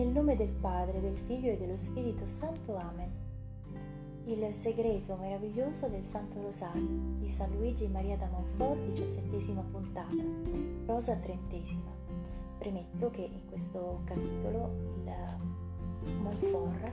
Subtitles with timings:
[0.00, 2.74] Nel nome del Padre, del Figlio e dello Spirito Santo.
[2.74, 3.10] Amen.
[4.24, 6.88] Il segreto meraviglioso del Santo Rosario
[7.18, 10.24] di San Luigi Maria da Monfort, diciassettesima puntata,
[10.86, 11.90] rosa trentesima.
[12.58, 14.70] Premetto che in questo capitolo
[16.06, 16.92] il Monfort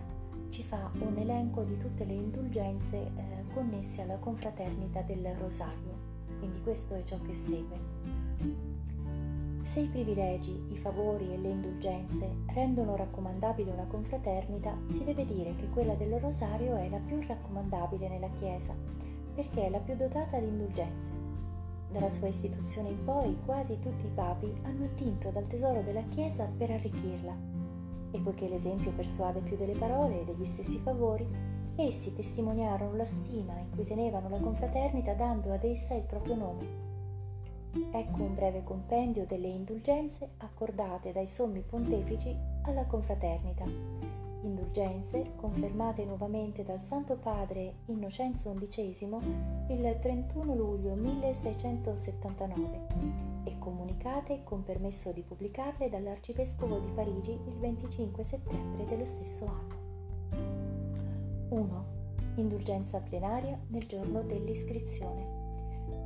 [0.50, 5.98] ci fa un elenco di tutte le indulgenze eh, connesse alla confraternita del Rosario,
[6.40, 8.77] quindi questo è ciò che segue.
[9.68, 15.56] Se i privilegi, i favori e le indulgenze rendono raccomandabile una confraternita, si deve dire
[15.58, 18.74] che quella del rosario è la più raccomandabile nella Chiesa,
[19.36, 21.12] perché è la più dotata di indulgenze.
[21.92, 26.50] Dalla sua istituzione in poi quasi tutti i papi hanno attinto dal tesoro della Chiesa
[26.58, 27.36] per arricchirla.
[28.12, 31.28] E poiché l'esempio persuade più delle parole e degli stessi favori,
[31.76, 36.87] essi testimoniarono la stima in cui tenevano la confraternita dando ad essa il proprio nome
[37.92, 43.64] Ecco un breve compendio delle indulgenze accordate dai sommi pontefici alla confraternita.
[44.42, 49.10] Indulgenze confermate nuovamente dal Santo Padre Innocenzo XI
[49.70, 52.88] il 31 luglio 1679
[53.44, 59.76] e comunicate con permesso di pubblicarle dall'Arcivescovo di Parigi il 25 settembre dello stesso anno.
[61.50, 61.86] 1.
[62.36, 65.37] Indulgenza plenaria nel giorno dell'iscrizione.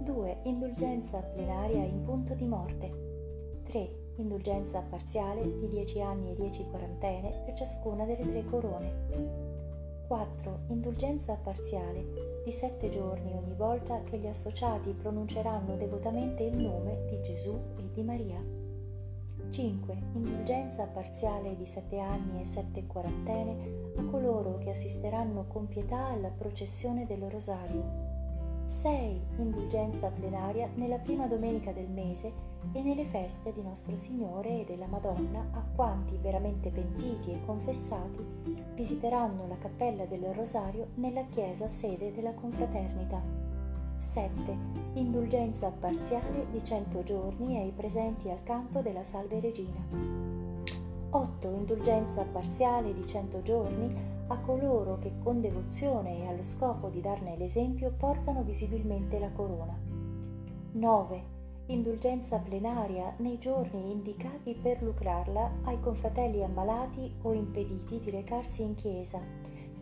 [0.03, 0.39] 2.
[0.43, 3.61] Indulgenza plenaria in punto di morte.
[3.63, 3.99] 3.
[4.15, 9.59] Indulgenza parziale di 10 anni e 10 quarantene per ciascuna delle tre corone.
[10.07, 10.59] 4.
[10.67, 17.21] Indulgenza parziale di 7 giorni ogni volta che gli associati pronunceranno devotamente il nome di
[17.21, 18.43] Gesù e di Maria.
[19.51, 19.97] 5.
[20.13, 26.29] Indulgenza parziale di 7 anni e 7 quarantene a coloro che assisteranno con pietà alla
[26.29, 28.00] processione del rosario
[28.71, 29.19] 6.
[29.39, 32.31] Indulgenza plenaria nella prima domenica del mese
[32.71, 38.25] e nelle feste di Nostro Signore e della Madonna a quanti veramente pentiti e confessati
[38.73, 43.21] visiteranno la cappella del Rosario nella chiesa sede della confraternita.
[43.97, 44.57] 7.
[44.93, 49.85] Indulgenza parziale di 100 giorni ai presenti al canto della Salve Regina.
[51.09, 51.47] 8.
[51.49, 57.35] Indulgenza parziale di 100 giorni a coloro che con devozione e allo scopo di darne
[57.37, 59.77] l'esempio portano visibilmente la corona.
[60.71, 61.23] 9.
[61.67, 68.75] Indulgenza plenaria nei giorni indicati per lucrarla ai confratelli ammalati o impediti di recarsi in
[68.75, 69.21] chiesa,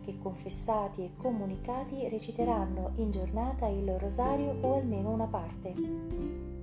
[0.00, 5.74] che confessati e comunicati reciteranno in giornata il rosario o almeno una parte.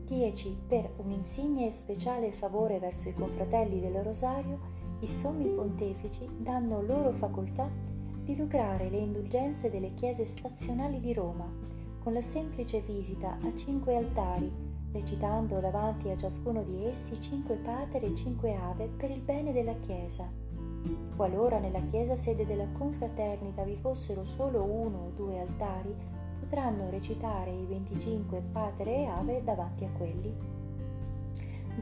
[0.05, 0.57] 10.
[0.67, 6.81] Per un insigne e speciale favore verso i confratelli del rosario, i sommi pontefici danno
[6.81, 7.69] loro facoltà
[8.23, 11.49] di lucrare le indulgenze delle chiese stazionali di Roma
[12.07, 14.49] con la semplice visita a cinque altari,
[14.93, 19.75] recitando davanti a ciascuno di essi cinque pater e cinque ave per il bene della
[19.75, 20.25] Chiesa.
[21.17, 25.93] Qualora nella chiesa sede della confraternita vi fossero solo uno o due altari,
[26.39, 30.56] potranno recitare i 25 pater e ave davanti a quelli.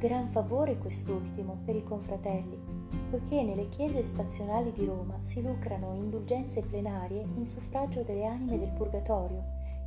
[0.06, 2.62] Gran favore quest'ultimo per i confratelli,
[3.10, 8.70] poiché nelle chiese stazionali di Roma si lucrano indulgenze plenarie in suffragio delle anime del
[8.70, 9.44] purgatorio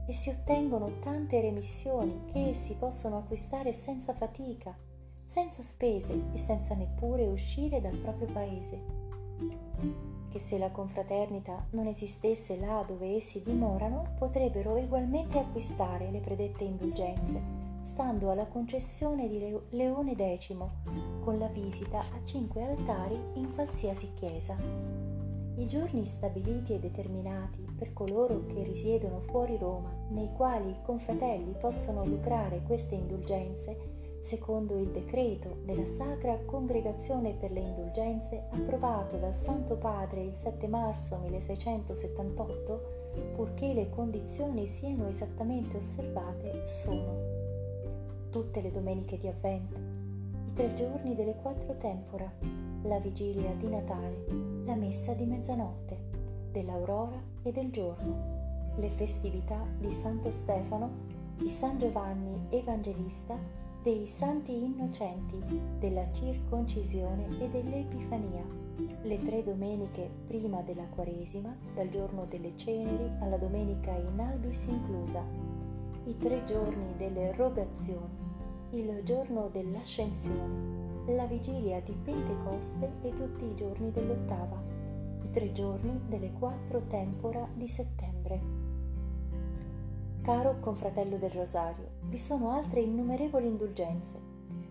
[0.08, 4.76] e si ottengono tante remissioni che essi possono acquistare senza fatica,
[5.24, 8.80] senza spese e senza neppure uscire dal proprio paese.
[10.30, 16.64] Che se la confraternita non esistesse là dove essi dimorano, potrebbero ugualmente acquistare le predette
[16.64, 19.38] indulgenze stando alla concessione di
[19.70, 20.54] Leone X,
[21.20, 24.56] con la visita a cinque altari in qualsiasi chiesa.
[25.56, 31.54] I giorni stabiliti e determinati per coloro che risiedono fuori Roma, nei quali i confratelli
[31.58, 39.34] possono lucrare queste indulgenze, secondo il decreto della Sacra Congregazione per le Indulgenze approvato dal
[39.34, 42.96] Santo Padre il 7 marzo 1678,
[43.34, 47.37] purché le condizioni siano esattamente osservate, sono
[48.30, 49.78] tutte le domeniche di avvento,
[50.46, 52.30] i tre giorni delle quattro tempora,
[52.82, 54.26] la vigilia di Natale,
[54.64, 55.96] la messa di mezzanotte,
[56.52, 63.36] dell'aurora e del giorno, le festività di Santo Stefano, di San Giovanni Evangelista,
[63.82, 65.38] dei Santi Innocenti,
[65.78, 68.44] della circoncisione e dell'Epifania,
[69.02, 75.24] le tre domeniche prima della Quaresima, dal giorno delle ceneri alla domenica in albis inclusa,
[76.08, 78.16] i tre giorni delle rogazioni,
[78.70, 84.56] il giorno dell'ascensione, la vigilia di Pentecoste e tutti i giorni dell'ottava,
[85.22, 88.40] i tre giorni delle quattro tempora di settembre.
[90.22, 94.18] Caro confratello del Rosario, vi sono altre innumerevoli indulgenze.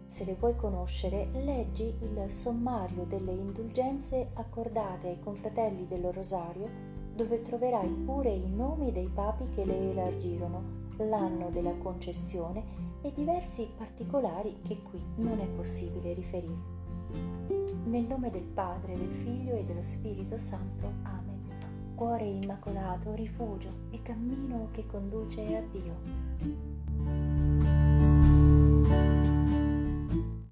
[0.08, 7.42] Se le vuoi conoscere, leggi il sommario delle indulgenze accordate ai confratelli dello Rosario, dove
[7.42, 12.64] troverai pure i nomi dei papi che le elargirono, l'anno della concessione
[13.02, 16.76] e diversi particolari che qui non è possibile riferire.
[17.86, 20.86] Nel nome del Padre, del Figlio e dello Spirito Santo.
[21.02, 21.96] Amen.
[21.96, 26.77] Cuore immacolato, rifugio e cammino che conduce a Dio